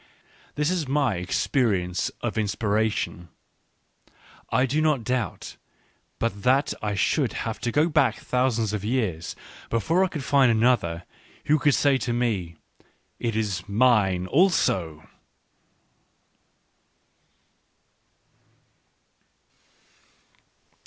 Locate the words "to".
7.59-7.71, 11.99-12.13